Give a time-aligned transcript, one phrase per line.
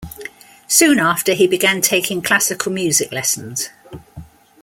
[0.67, 3.69] Soon after he began taking classical music lessons.